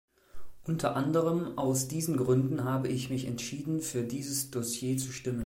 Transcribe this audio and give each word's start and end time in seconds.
Unter 0.63 0.95
anderem 0.95 1.59
aus 1.59 1.87
diesen 1.87 2.17
Gründen 2.17 2.63
habe 2.63 2.87
ich 2.87 3.11
mich 3.11 3.25
entschieden, 3.27 3.81
für 3.81 4.01
dieses 4.01 4.49
Dossier 4.49 4.97
zu 4.97 5.11
stimmen. 5.11 5.39